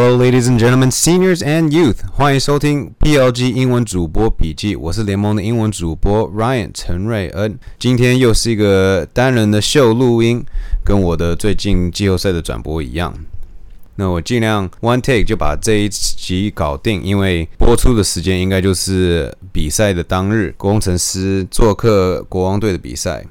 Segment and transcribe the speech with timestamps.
[0.00, 4.76] Hello, ladies and gentlemen, seniors and youth，欢迎收听 PLG 英文主播笔记。
[4.76, 7.58] 我是联盟的英文主播 Ryan 陈瑞恩。
[7.80, 10.44] 今天又是一个单人的秀录音，
[10.84, 13.12] 跟我的最近季后赛的转播一样。
[13.96, 23.26] 那我尽量 one take 就把这一集搞定，因为播出的时间应该就是比赛的当日，工程师做客国王队的比赛。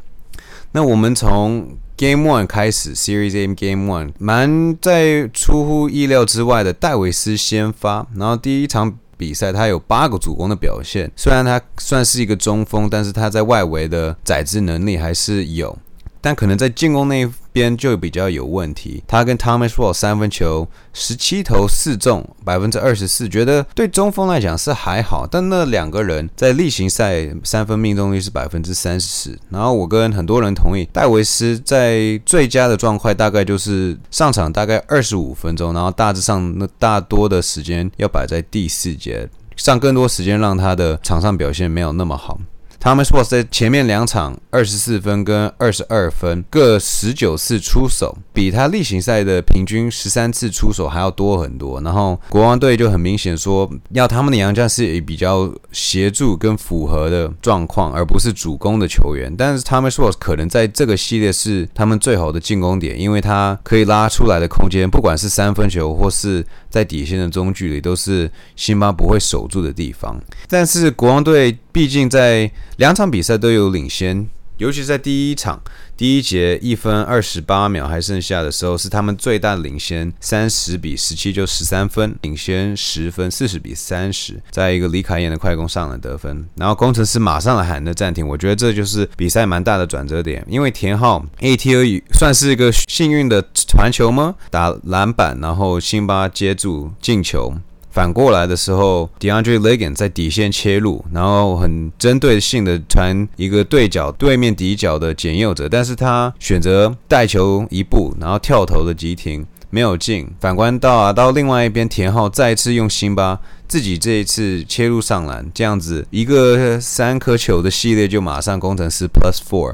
[0.74, 8.06] 那我们从 Game One 开始，Series A Game One，蛮在出乎意料之外的，戴维斯先发。
[8.16, 15.76] 然后第一场比赛他有八个主攻的表现，虽然他算是一个中锋，但是他在外围的载制能力还是有。
[16.22, 19.04] 但可能在进攻那边就比较有问题。
[19.08, 25.28] 他跟 Thomas Wall 三分球十七投四中，百分之二十四，觉得对中锋来讲是还好。
[25.30, 29.38] 但那两个人在例行赛三分命中率是百分之三十。
[29.50, 42.40] 然后我跟很多人同意，戴维斯在最佳的状况大概就是上场大概二十五分钟，然后大致上那大多的时间要摆在第四节，上更多时间让他的场上表现没有那么好。
[42.80, 51.82] Thomas w a t s 在前面两场二十四分跟二十二分各十九次出手，比他例行赛的平均十三次出手还要多很多。
[51.82, 59.34] 然后国王队就很明显说，要他们的洋将是以比较协助跟符合的状况，而不是主攻的球员。
[59.36, 70.22] 但是 Thomas w a t s 可能在这个系列是他们最好的进攻点，因为他可以拉出来的空间，不管是三分球或是在底线的中距离，都是辛巴不会守住的地方。
[70.48, 71.58] 但是国王队。
[71.78, 74.28] 毕竟在两场比赛都有领先，
[74.58, 75.62] 尤其在第一场
[75.96, 94.34] 第一节一分二十八秒还剩下的时候，是他们最大的领先，三十比十七就十三分，领先十分，四十比三十，在一个李凯燕的快攻上了得分，然后工程师马上喊的暂停，我觉得这就是比赛蛮大的转折点，因为田浩 ATO 算是一个幸运的传球吗？
[94.50, 97.54] 打篮板，然后辛巴接住进球。
[97.98, 110.30] 反过来的时候，DeAndre Legan 在底线切入，然后很针对性的传一个对角对面底角的简佑者，但是他选择带球一步，然后跳投的急停没有进。
[110.40, 119.74] 反观到啊，到另外一边，田浩再次用辛巴自己这一次切入上篮，这样子一个三颗球的系列就马上工程师 Plus Four。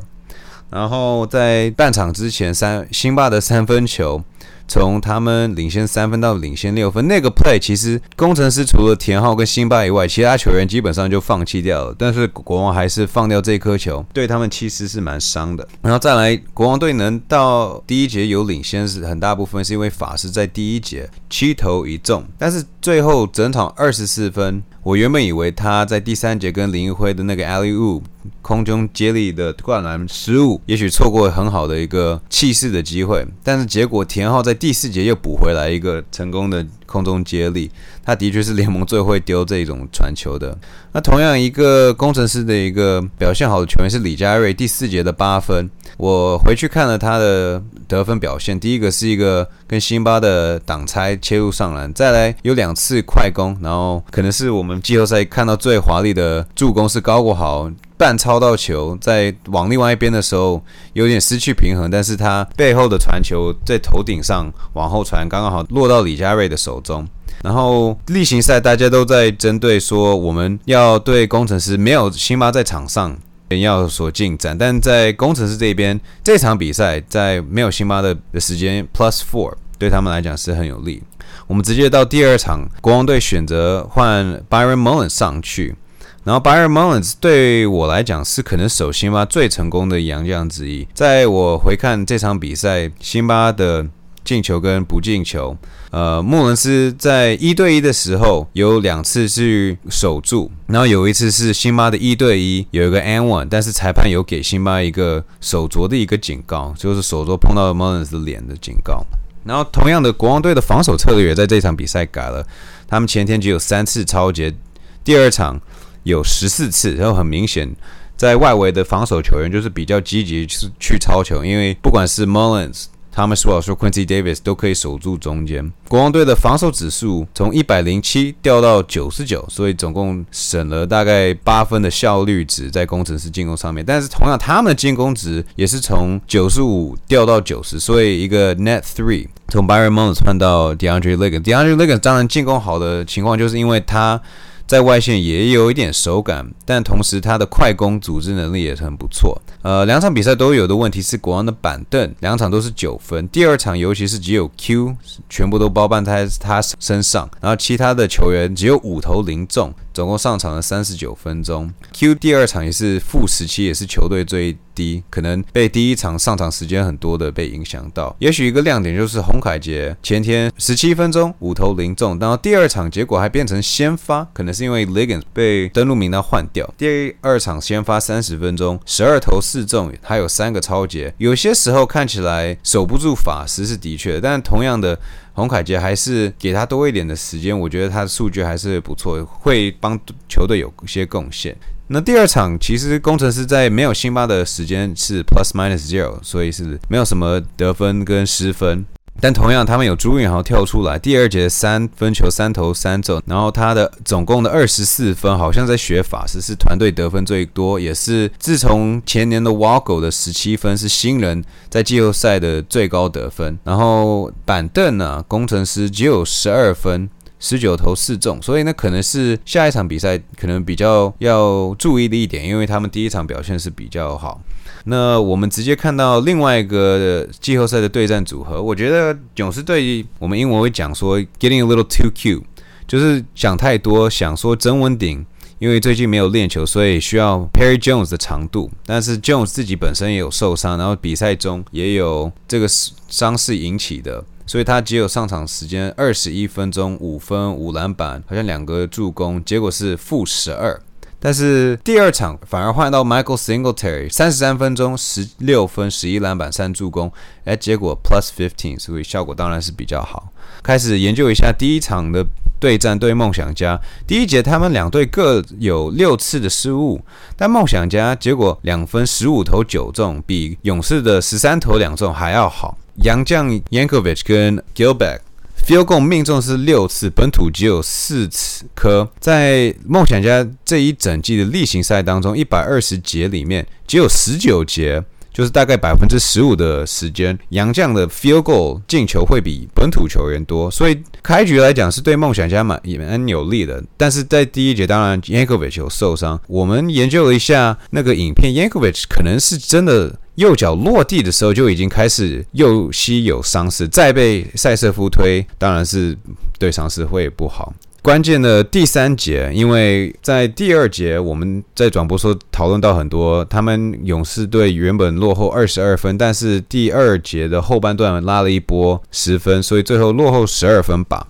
[0.69, 4.23] 然后在半场之前，三辛巴的三分球。
[4.67, 11.95] 从他们领先三分到领先六分，那个 play 其实工程师除了田浩跟辛巴以外，其他球员基本上就放弃掉了。
[11.97, 15.67] 但是国王还是放掉这颗球，对他们其实是蛮伤的。
[15.81, 24.63] 然后再来，国王队能到第一节有领先，是很大部分是因为法师在第一节七投一中，但是最后整场二十四分。
[24.83, 28.01] 我原本以为他在第三节跟林奕辉的那个 alley oop
[28.41, 36.65] 空中接力的灌篮失误，也许错过很好的一个气势的机会，但是结果田浩在第四节又补回来一个成功的。
[36.85, 37.71] 空中接力，
[38.05, 40.55] 他的确是联盟最会丢这种传球的。
[40.91, 45.67] 那同样一个工程师的一个表现好的球员是李佳瑞，第四节的八分。
[45.97, 60.61] 我回去看了他的得分表现，第一个是一个跟辛巴的挡拆切入上篮，再来有两次快攻，然后可能是我们季后赛看到最华丽的助攻是高国豪半超到球，在往另外一边的时候
[60.93, 67.07] 有点失去平衡，但是他背后的传球在头顶上往后传，刚刚好落到李佳瑞的手中。
[67.43, 73.17] 然后例行赛大家都在针对说，我们要对工程师没有辛巴在场上
[73.49, 81.03] 要有所进展，但在工程师这边这场比赛在没有辛巴的的时间 plus four 对他们来讲是很有利。
[81.47, 85.75] 我们直接到第二场，国王队选择换 Byron Mullins 上去。
[86.23, 90.87] 然后 Byron Mullins 对我来讲是可能守辛巴最成功的洋将之一。
[90.93, 93.85] 在我回看这场比赛，辛巴的
[94.23, 95.57] 进球跟不进球，
[95.91, 109.05] 呃，穆伦斯在一对一的时候有两次是守住，然后有一次是辛巴的一对一有一个 N one，但是裁判有给辛巴一个手镯的一个警告，就是手镯碰到 Mullins 的脸的警告。
[109.43, 112.47] 然后同样的，国王队的防守策略也在这场比赛改了，
[112.87, 114.55] 他们前天只有三次超节，
[115.03, 115.59] 第二场。
[116.03, 117.73] 有十四次，然后很明显，
[118.15, 122.85] 在外围的防守球员就是比较积极去去超球，因为不管是 Mullins、
[123.15, 125.71] Thomas Wells、Quincy Davis 都可以守住中间。
[125.87, 133.85] 国王队的防守指数从一百零七掉到九十九，所以总共省了大概八分的效率值在工程师进攻上面。
[133.85, 141.85] 但是同样，他们的进攻值也是从九十五掉到九十，所以一个 Net Three 从 Byron Mullins 换到 DeAndre l e g a n DeAndre l e
[141.85, 144.19] g a n 当然进攻好的情况，就是因为他。
[144.65, 149.39] 在外线也有一点手感，但同时他的快攻组织能力也很不错。
[149.61, 154.95] 呃，两场比赛都有的问题是国王的板凳，两场都是九分，第二场尤其是只有 Q
[155.29, 159.73] 全部都包办在他身上，然后其他的球员只有五投零中。
[159.93, 168.15] 总共上场了三十九分钟，Q 第二场也是负十七，也是球队最低，可能被第一场上场时间很多的被影响到。
[168.17, 176.67] 也许一个亮点就是洪凯杰前天十七分钟五投零中，然后第二场结果还变成先发，可能是因为 Ligon 被登录名单换掉。
[176.75, 181.13] 第二场先发三十分钟，十二投四中，还有三个超节。
[181.19, 184.99] 有些时候看起来守不住法师是的确，但同样的。
[185.33, 189.99] 洪凯杰还是给他多一点的时间，我觉得他的数据还是不错，会帮
[190.29, 191.55] 球队有些贡献。
[191.87, 198.85] 那第二场其实工程师在没有辛巴的时间是 plus minus zero，所以是没有什么得分跟失分。
[199.21, 213.57] 但同样，他们有朱允豪跳出来，第二节三分球三投三中，然后他的总共的二十四分，好像在学法师是团队得分最多，也是自从前年的 w a g o 的十七分是新人在季后赛的最高得分。
[213.63, 224.41] 然后板凳呢，工程师只有十二分，十九投四中，所以呢可能是下一场比赛可能比较要注意的一点，因为他们第一场表现是比较好。
[224.85, 232.41] 那我们直接看到另外一个季后赛的对战组合，我觉得勇士队，我们英文会讲说 getting a little too cute，
[232.87, 235.25] 就是想太多，想说真稳顶，
[235.59, 250.81] 因为最近没有练球，所以需要 Perry Jones 的长度，但是 Jones 自己本身也有受伤，然后比赛中也有这个伤势引起的，所以他只有上场时间二十一分钟，五分五篮板，好像两个助攻，结果是负十二。
[251.25, 257.09] 但是第二场反而换到 Michael Singletary，三十三分钟十六分十一篮板三助攻，
[257.45, 260.33] 哎，结果 Plus fifteen，所以效果当然是比较好。
[260.61, 262.25] 开始研究一下第一场的
[262.59, 267.01] 对战对梦想家，第一节他们两队各有六次的失误，
[267.37, 272.77] 但梦想家结果两分十五投九中，比勇士的十三投两中还要好。
[272.95, 275.19] 杨将 Yankovic 跟 Gilbert。
[275.65, 279.09] Field goal 命中是六次，本土只有四次颗。
[279.17, 285.01] 在梦想家这一整季的例行赛当中，一百二十节里面只有十九节，
[285.33, 290.69] 就是大概百分之十五的时间，杨将的 field goal 进球会比本土球员多。
[290.69, 293.83] 所以开局来讲是对梦想家蛮也蛮有利的。
[293.97, 296.39] 但是在第一节，当然 Yankovic 有受伤。
[296.47, 300.19] 我们研究了一下那个影片，Yankovic 可能是真的。
[300.35, 306.17] 右脚落地的时候就已经开始右膝有伤势，再被塞瑟夫推，当然是
[306.57, 307.71] 对伤势会不好。
[308.03, 321.27] 关键的第三节，因为在第二节我们在转播说讨论到很多，他们勇士队原本落后二十二分，但是第二节的后半段拉了一波十分，所以最后落后十二分吧。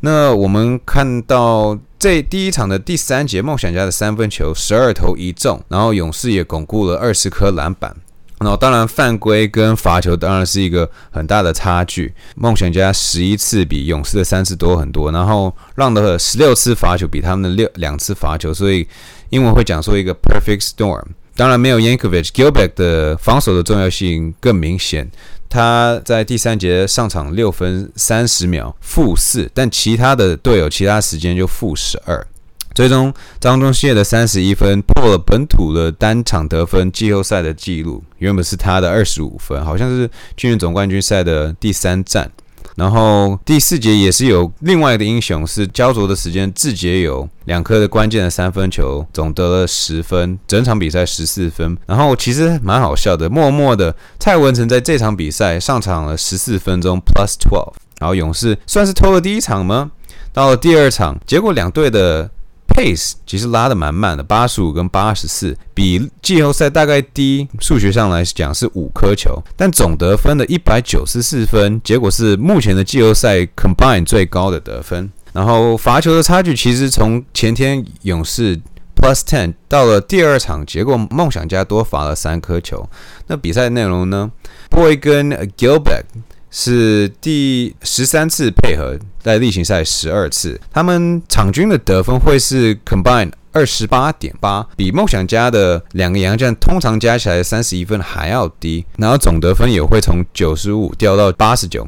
[0.00, 7.94] 那我们看到这第一场的第三节，梦想家的三分球十二投一中，然后勇士也巩固了二十颗篮板。
[8.42, 12.12] 那，当然犯规跟罚球当然是一个很大的差距。
[12.34, 18.88] 梦想家十一次比勇士的三次多很多，然后让的十六次罚球比他们的六两次罚球，所以
[19.28, 21.04] 英文会讲说一个 perfect storm。
[21.36, 25.10] 当然没有 Yankovic Gilbert 的防守的重要性更明显。
[25.48, 32.26] 他在第三节上场六分三十秒负四，但其他的队友其他时间就负十二。
[32.72, 42.30] 最终，张忠宪的三十一分破了本土的单场得分季后赛的记录，原本是他的二十五分，好像是去年总冠军赛的第三战。
[42.76, 51.76] 然后第四节也是有另外的英雄，是焦灼的时间，志杰有两颗的关键的三分球，总得了十分，整场比赛十四分。
[51.86, 59.90] 然后其实蛮好笑的，默默的蔡文成在这场比赛上场了十四分钟 plus twelve，然后勇士算是偷了第一场吗？
[60.32, 62.30] 到了第二场，结果两队的。
[62.74, 67.48] Pace 其实拉的蛮慢的，八十五跟八十四，比季后赛大概低。
[67.60, 75.10] 数学上来讲是五颗球，但总得分的一百九十四分，结果是目前的季后赛 combine 最高的得分。
[75.32, 78.56] 然后罚球的差距其实从前天勇士
[78.96, 82.88] plus ten 到了第二场，结果梦想家多罚了三颗球。
[83.26, 84.30] 那比赛内容呢
[84.68, 86.04] ？Boy 跟 Gilbert。
[86.50, 101.86] 是第十三次配合，在例行赛十二次，他们场均的得分会是 combine 二十八点八，比梦想家的两个洋将通常加起来三十一分还要低，然后总得分也会从九十五掉到八十九。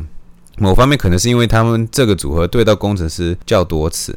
[0.58, 4.16] 某方面可能是因为他们这个组合对到工程师较多次。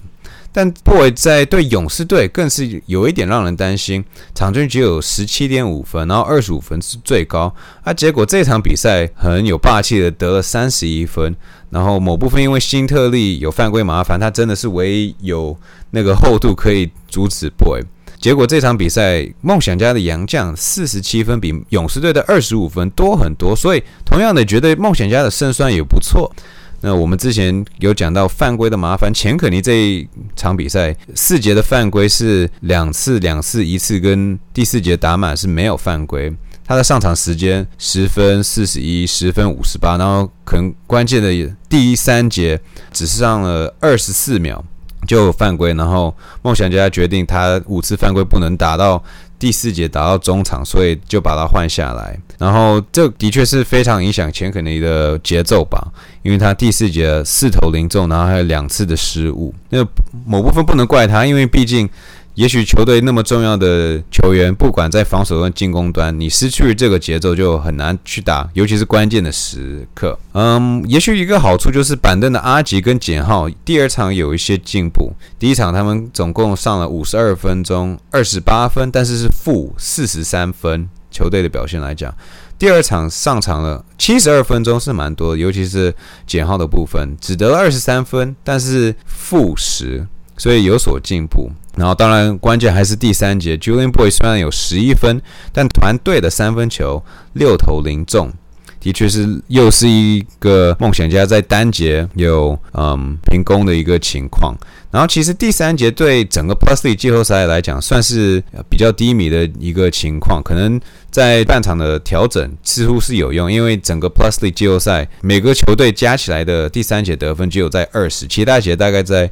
[0.55, 11.35] 但 Boy 在对勇士队更是有一点让人担心，场均只有十七点五分，然后二十五分是最高，啊，结果这场比赛很有霸气的得了三十一分，
[11.71, 15.57] 然后某部分因为辛特利有犯规麻烦，他真的是唯一有
[15.91, 17.81] 那个厚度可以阻止 Boy。
[18.17, 26.33] 结果这场比赛，梦想家的杨将四十七分比勇士队的二十五分多很多，所以同样的觉得梦想家的胜算也不错。
[26.81, 36.33] 那我们之前有讲到犯规的麻烦，钱可尼这一场比赛四节的犯规是两次两次一次，跟第四节打满是没有犯规。
[36.63, 41.31] 他的上场时间十分四十一，十分五十八，然后可能关键的
[41.69, 42.59] 第三节
[42.91, 44.63] 只上了二十四秒。
[45.07, 49.03] 就犯规，然后梦想家决定他五次犯规不能打到
[49.37, 52.17] 第四节打到中场，所以就把他换下来。
[52.37, 55.91] 然后这的确是非常影响钱肯尼的节奏吧，
[56.23, 59.53] 因为他第四节四投零中，然后还有两次的失误。
[59.69, 59.85] 那
[60.25, 61.89] 某部分不能怪他，因为毕竟。
[62.35, 70.19] 也许球队那么重要的球员，不管在防守端进攻端，你失去这个节奏就很难去打，尤其是关键的时刻。
[70.33, 75.13] 嗯，也许一个好处就是板凳的阿吉跟简浩第二场有一些进步。
[75.39, 80.89] 第一场他们总共上了五十二分钟，二十八分，但是是负四十三分。
[81.11, 82.13] 球队的表现来讲，
[82.59, 85.95] 第二场上场了七十二分钟是蛮多，尤其是
[86.27, 91.49] 简浩的部分，只得了二十三分，但是负十，所以有所进步。
[91.77, 97.03] 然后，当然，关键还是第三节，Julian Boy 虽然有十一分，但团队的三分球
[97.33, 98.31] 六投零中，
[98.79, 104.55] 的确是又是一个梦想家在单节有嗯平攻的一个情况。
[104.89, 110.41] 然后，其实第三节对整个 Plusley 季后赛来讲，算是比较低迷的一个情况。
[110.41, 110.79] 可能
[111.11, 119.29] 在半场的调整似乎是有用，因为整个 Plusley 季后赛每个球队加起来的第三节得分只有在二十，其他节大概在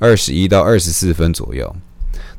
[0.00, 1.76] 二十一到二十四分左右。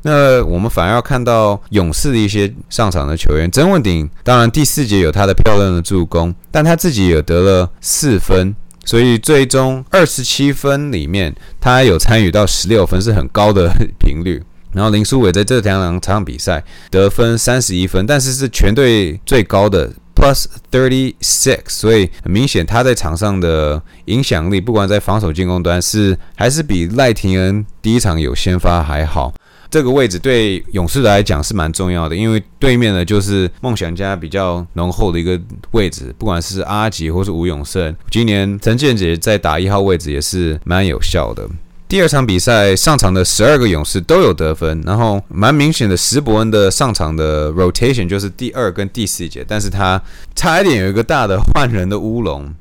[0.06, 8.54] 那我们反而要看到勇士的一些上场的球员，曾文鼎当然第四节有他的漂亮的助攻，但他自己也得了四分。
[8.84, 14.40] 所以最终二十七分里面，他有参与到十六分，是很高的频率。
[14.72, 21.62] 然后林书伟在这两场比赛得分三十一分，但是是全队最高的 plus thirty six。
[21.66, 29.34] 所以很明显，他在场上的影响力，不管在防守进攻端，是还是比赖廷恩第一场有先发还好。
[29.70, 35.38] 这个位置对勇士来讲是蛮重要的，因为对面呢就是梦想家比较浓厚的一个
[35.72, 41.46] 位置，不管是阿吉或是吴永胜，今年陈建杰在打一号位置也是蛮有效的。
[41.88, 50.02] 第二场比赛上场的十二个勇士都有得分，然后蛮明显的，石伯恩的上场的 rotation 就是第二跟第四节，但是他
[50.34, 52.52] 差一点有一个大的换人的乌龙。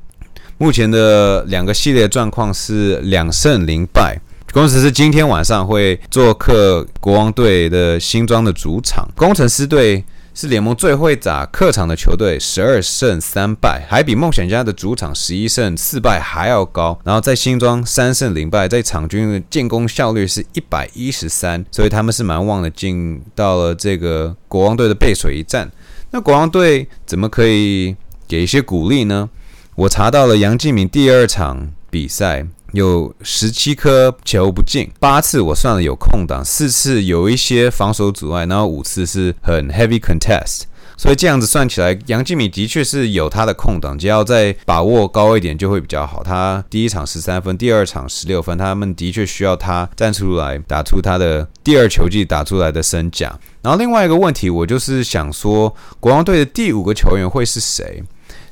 [0.58, 4.22] 目前的两个系列状况是两胜零败。
[4.56, 9.06] 工程师今天晚上会做客国王队的新庄的主场。
[9.14, 10.02] 工程师队
[10.34, 16.98] 是联盟最会打客场的球队，十二胜三败，还比梦想家的主场十一胜四败还要高。
[17.04, 25.70] 然后在新庄三胜零败，在场均的进攻效率是一百一十三，所以他们是蛮旺的进到了这个国王队的背水一战。
[26.12, 27.94] 那国王队怎么可以
[28.26, 29.30] 给一些鼓励呢？
[29.76, 32.48] 我查到了杨敬敏第二场比赛。
[32.76, 40.64] 有十七颗球不进，八次我算了有空档，四次有一些防守阻碍，然后五次是很 heavy contest，
[40.98, 46.22] 所以这样子算起来，杨敬敏的确是有他的空档，只要再把握高一点就会比较好。
[46.22, 53.40] 他第一场十三分，第二场十六分，他们的确需要他站出来打出他的第二球季打出来的身价。
[53.62, 58.04] 然后另外一个问题，我就是想说，国王队的第五个球员会是谁？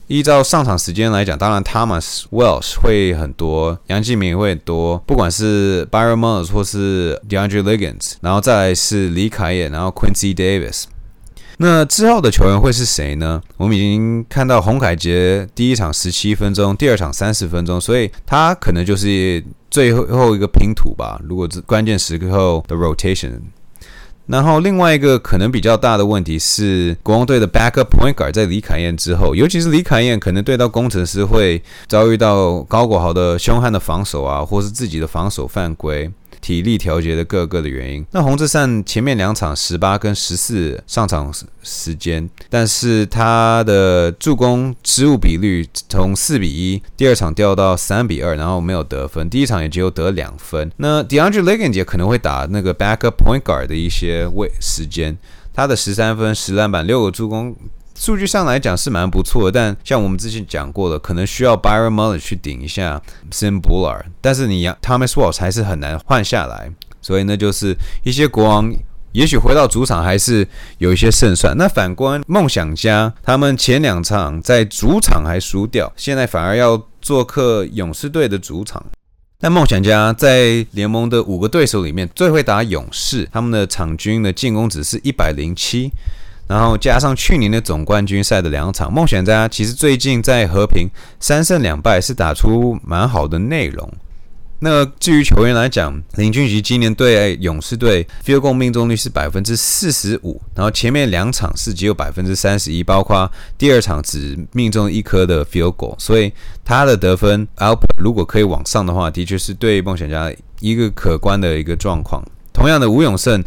[0.07, 10.83] 依照上场时间来讲，当然 Thomas Welsh 会很多，杨敬敏会很多，不管是 Byron Mullins 或是 DeAndre Liggins，然后再来是李凯也，然后 Quincy Davis。
[11.57, 13.41] 那之后的球员会是谁呢？
[13.57, 21.21] 我们已经看到洪凯杰第一场十七分钟，第二场三十分钟，所以他可能就是最后一个拼图吧。
[21.23, 23.39] 如果关键时刻的 rotation。
[24.25, 36.09] 然后另外一个可能比较大的问题是，国王队的 backup point guard 在李凯燕之后，尤其是李凯燕可能对到工程师会遭遇到高国豪的凶悍的防守啊，或是自己的防守犯规。
[36.43, 38.05] 体力调节的各个的原因。
[38.11, 41.33] 那洪志善前面两场十八跟十四上场
[41.63, 49.29] 时间，但是他的助攻失误比率从四比一，第二场掉到三比二，然后没有得分。
[49.29, 50.69] 第一场也只有得两分。
[50.77, 55.17] 那 DeAndre Liggins 也可能会打那个 backup point guard 的一些位时间，
[55.53, 57.55] 他的十三分、十篮板、六个助攻。
[58.03, 66.69] 数据上来讲是蛮不错的，但像我们之前讲过的，可能需要 Byron Mullen 去顶一下 Sim Buller，但是你 Thomas Walsh 还是很难换下来。
[67.01, 68.69] 所以那，就是一些国王
[69.13, 70.45] 也许回到主场还是
[70.79, 71.55] 有一些胜算。
[71.57, 78.85] 那反观梦想家，他们前两场在主场还输掉，现在反而要做客勇士队的主场。
[79.39, 85.89] 但梦想家在联盟的五个对手里面最会打勇士，他们的场均的进攻值是一百零七，
[86.47, 90.87] 然后加上去年的总冠军赛的两场，梦想家其实最近在和平
[91.19, 93.91] 三胜两败，是打出蛮好的内容。
[94.59, 106.31] 那至于球员来讲，林俊杰今年对勇士队 field goal 命中率是百分之四十五，然后前面两场是只有百分之三十一，包括第二场只命中一颗的 field goal，所以
[106.63, 110.31] 他的得分 output 如果可以往上的话，的确是对梦想家
[110.61, 112.23] 一个可观的一个状况。
[112.53, 113.43] 同样的，吴永胜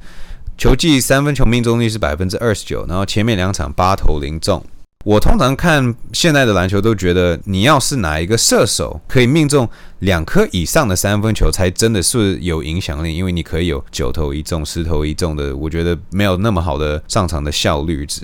[0.56, 4.64] 球技三分球命中率是百分之二十九，然后前面两场八投零中。
[5.04, 9.68] 我通常看现在的篮球都觉得，你要是哪一个射手可以命中
[10.00, 18.22] 两颗以上的三分球，才真的是有影响力，因为你可以有九投一中、十投一中的，我觉得没有那么好的上场的效率值。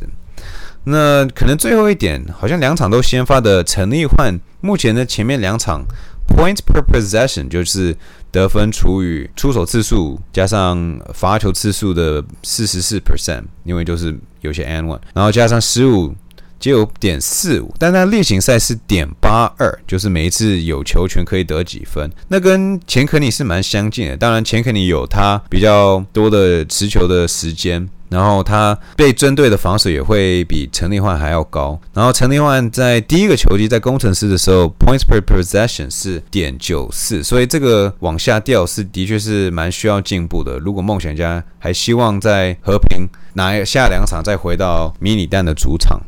[0.84, 5.84] 那可能最后一点，好像两场都先发的陈立焕，目前的前面两场
[6.26, 7.96] points per possession 就是
[8.32, 16.12] 得分除以出手次数加上罚球次数的四十四 percent，因为就是有些 n one，然后加上失误。
[16.58, 24.16] 只有点四五，但他例行赛是点八二，就是每一次有球权可以得几分，那跟钱肯尼是蛮相近的。
[24.16, 31.80] 当然，钱肯尼有他比较多的持球的时间，然后他被针对的防守也会比陈立焕还要高。
[31.94, 40.58] 然后陈立焕在第一个球季在工程师的时候，points per possession 是点九四，所以这个往下掉是的确是蛮需要进步的。
[40.58, 45.98] 如果梦想家还希望在和平拿下两场，再回到迷你蛋的主场。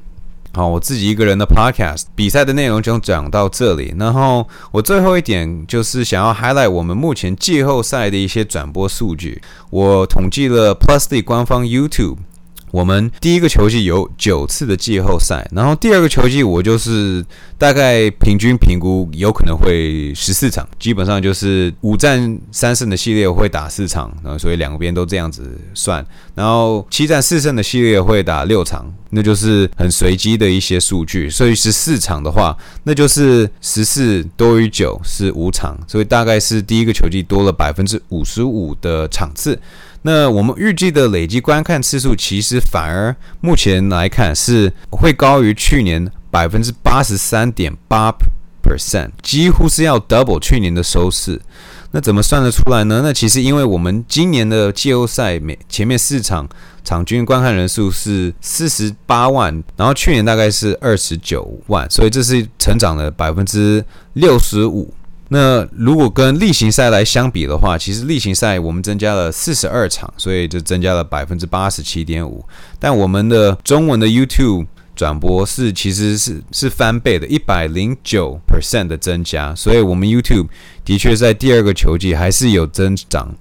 [0.55, 3.93] 好，我自己一个人的 podcast 比赛的内容就讲到这里。
[3.99, 9.43] 然后我最后一点就是想要 highlight 我们目前季后赛的一些转播数据。
[9.71, 12.19] 我统计了 Plus D 官方 YouTube。
[12.75, 17.25] 我们第一个球季有九次的季后赛，然后第二个球季我就是
[17.57, 26.05] 大概平均评估有可能会十四场，基本上就是五战三胜的系列会打四场，然后所以两边都这样子算，
[26.35, 39.57] 然后七战四胜的系列会打六场，那就是很随机的一些数据，所以十四场的话，那就是十四多于九是五场，所以大概是第一个球季多了百分之五十五的场次。
[40.07, 48.15] 那我们预计的累计观看次数，其实反而目前来看是会高于去年百分之八十三点八
[48.63, 51.41] percent，几乎是要 double 去年的收视。
[51.93, 53.01] 那怎么算得出来呢？
[53.03, 56.47] 那其实因为我们今年的季后赛每前面四场
[56.85, 64.93] 场均观看人数是四十八万，然后去年大概是二十九万，所以这是成长了百分之六十五。
[65.29, 72.45] 那如果跟例行赛来相比的话，其实例行赛我们增加了四十二场，所以就增加了百分之八十七点五。
[72.79, 80.49] 但我们的中文的 YouTube 转播是其实是是翻倍的，一百零九 percent 的增加，所以我们 YouTube
[80.85, 83.35] 的确在第二个球季还是有增长。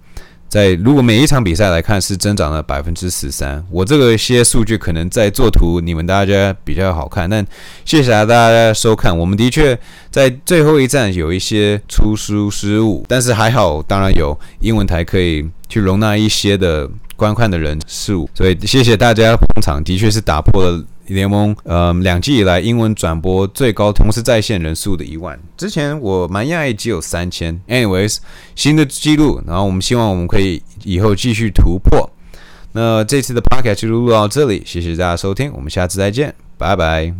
[0.54, 7.44] 在如果每一场比赛来看是增长了百分之十三，我这个些数据可能在做图你们大家比较好看，但
[7.86, 9.18] 谢谢大家收看。
[9.18, 9.76] 我们的确
[10.12, 20.86] 在最后一站有一些出书失误，但是还好，当然有英文台可以去容纳一些的观看的人数，所以谢谢大家捧场，的确是打破了。
[21.08, 27.60] 联盟呃，两季以来英文转播最高同时在线人数的一万，之前我蛮讶异只有三千。
[27.68, 28.18] Anyways，
[28.56, 32.10] 新的记录，然后我们希望我们可以以后继续突破。
[32.72, 37.14] 那这次的 Podcast 就录到这里，谢谢大家收听，我们下次再见，拜拜。